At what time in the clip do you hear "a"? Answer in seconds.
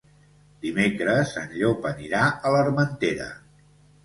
2.51-2.55